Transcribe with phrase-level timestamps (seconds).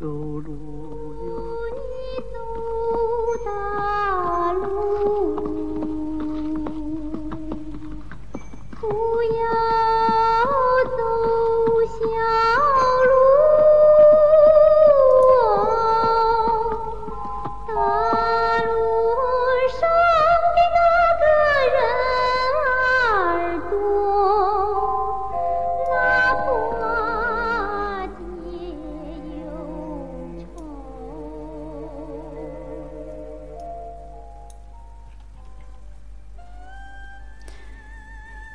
[0.00, 1.14] 走路
[1.70, 1.78] 你
[2.32, 2.36] 走
[3.44, 3.48] 大
[4.54, 4.66] 路，
[8.80, 8.82] 不
[9.22, 9.38] 要
[10.96, 10.98] 走
[11.86, 11.94] 小
[13.08, 13.12] 路。
[17.68, 18.23] 大路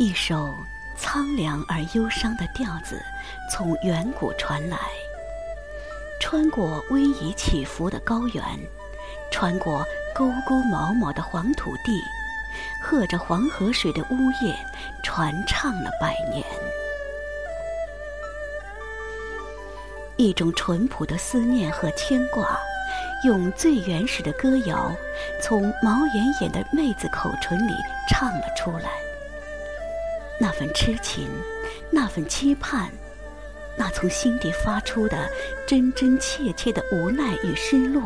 [0.00, 0.54] 一首
[0.96, 3.02] 苍凉而忧伤的调子
[3.50, 4.78] 从远古传来，
[6.20, 8.44] 穿过逶迤起伏的高原，
[9.32, 9.84] 穿过
[10.14, 12.00] 沟沟毛毛的黄土地，
[12.80, 14.56] 和着黄河水的呜咽，
[15.02, 16.44] 传唱了百年。
[20.16, 22.56] 一种淳朴的思念和牵挂，
[23.24, 24.92] 用最原始的歌谣，
[25.42, 27.72] 从毛眼眼的妹子口唇里
[28.08, 29.07] 唱了出来。
[30.40, 31.28] 那份痴情，
[31.90, 32.90] 那份期盼，
[33.76, 35.28] 那从心底发出的
[35.66, 38.02] 真真切切的无奈与失落，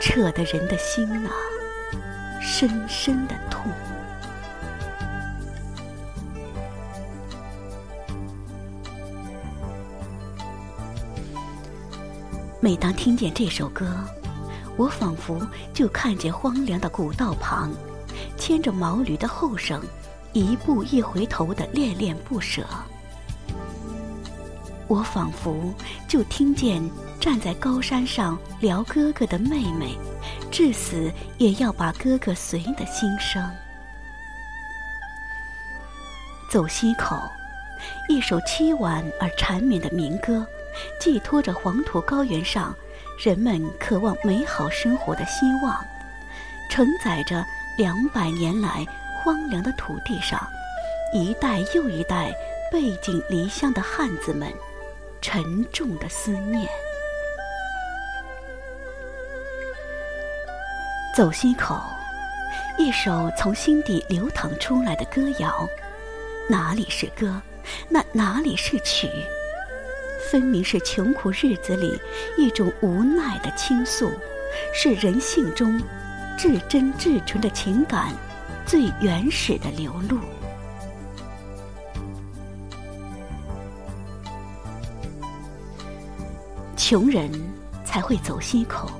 [0.00, 1.30] 扯得人的心呐、
[2.40, 3.70] 深深的痛。
[12.60, 13.86] 每当听见这首歌，
[14.76, 17.70] 我仿佛就看见荒凉的古道旁，
[18.36, 19.80] 牵着毛驴的后生，
[20.40, 22.66] 一步一回头的恋恋不舍。
[24.86, 25.72] 我仿佛
[26.06, 26.82] 就听见
[27.18, 29.96] 站在高山上聊哥哥的妹妹，
[30.50, 33.42] 至死也要把哥哥随的心声。
[36.50, 37.16] 走西口，
[38.08, 40.46] 一首凄婉而缠绵的民歌，
[41.00, 42.74] 寄托着黄土高原上
[43.18, 45.84] 人们渴望美好生活的希望，
[46.70, 47.44] 承载着
[47.76, 48.86] 两百年来
[49.26, 50.40] 荒凉的土地上
[51.12, 52.32] 一代又一代
[52.70, 54.48] 背井离乡的汉子们
[55.20, 56.68] 沉重的思念。
[61.12, 61.82] 走西口，
[62.78, 65.68] 一首从心底流淌出来的歌谣，
[66.48, 67.42] 哪里是歌，
[67.88, 69.10] 那哪里是曲？
[70.30, 72.00] 分明是穷苦日子里
[72.38, 74.08] 一种无奈的倾诉，
[74.72, 75.82] 是人性中
[76.38, 78.12] 至真至纯的情感
[78.66, 80.18] 最原始的流露。
[86.76, 87.30] 穷人
[87.84, 88.90] 才会走西口，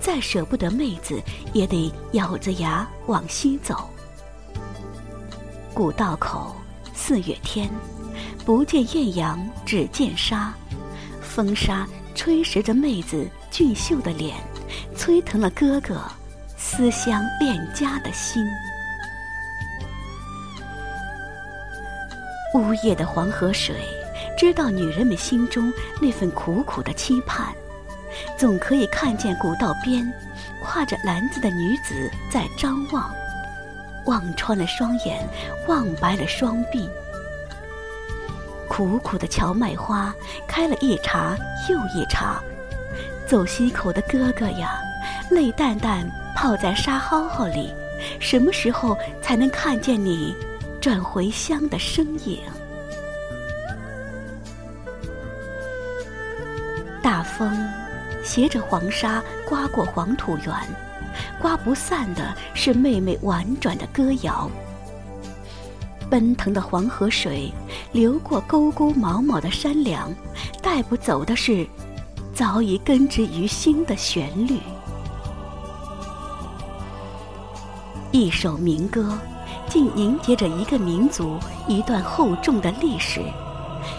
[0.00, 1.20] 再舍不得妹子，
[1.52, 3.90] 也得咬着牙往西走。
[5.74, 6.54] 古道口，
[6.94, 7.68] 四月天。
[8.44, 10.54] 不见艳阳，只见沙。
[11.20, 14.36] 风沙吹蚀着妹子俊秀的脸，
[14.96, 16.00] 摧疼了哥哥
[16.56, 18.44] 思乡恋家的心。
[22.54, 23.74] 呜咽的黄河水，
[24.38, 27.52] 知道女人们心中那份苦苦的期盼。
[28.38, 30.10] 总可以看见古道边，
[30.64, 33.12] 挎着篮子的女子在张望，
[34.06, 35.28] 望穿了双眼，
[35.66, 36.88] 望白了双鬓。
[38.68, 40.14] 苦苦的荞麦花
[40.46, 41.36] 开了一茬
[41.68, 42.40] 又一茬，
[43.26, 44.80] 走西口的哥哥呀，
[45.28, 47.74] 泪淡淡泡在沙蒿蒿里，
[48.20, 50.36] 什么时候才能看见你
[50.84, 52.38] 转回乡的身影？
[57.02, 57.50] 大风
[58.22, 60.54] 携着黄沙刮过黄土原，
[61.40, 64.50] 刮不散的是妹妹婉转的歌谣。
[66.10, 67.50] 奔腾的黄河水
[67.92, 70.12] 流过沟沟毛毛的山梁，
[70.60, 71.66] 带不走的是
[72.34, 74.60] 早已根植于心的旋律。
[78.12, 79.18] 一首民歌，
[79.68, 83.22] 竟凝结着一个民族一段厚重的历史；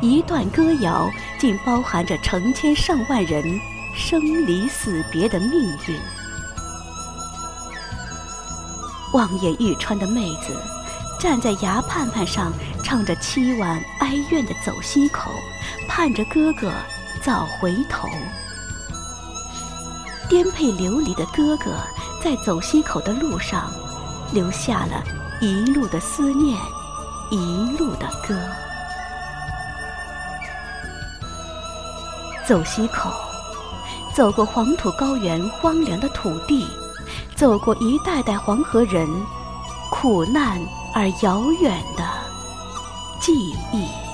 [0.00, 1.08] 一段歌谣，
[1.38, 3.42] 竟包含着成千上万人
[3.94, 5.50] 生离死别的命
[5.86, 5.98] 运。
[9.12, 10.54] 望眼欲穿的妹子。
[11.18, 12.52] 站在崖畔畔上，
[12.84, 15.30] 唱着凄婉哀怨的走西口，
[15.88, 16.70] 盼着哥哥
[17.22, 18.06] 早回头。
[20.28, 21.78] 颠沛流离的哥哥，
[22.22, 23.72] 在走西口的路上，
[24.30, 25.02] 留下了
[25.40, 26.58] 一路的思念，
[27.30, 28.38] 一路的歌。
[32.46, 33.10] 走西口，
[34.14, 36.66] 走过黄土高原荒凉的土地，
[37.34, 39.08] 走过一代代黄河人
[39.90, 40.60] 苦难。
[40.98, 42.08] 而遥远的
[43.20, 44.05] 记忆。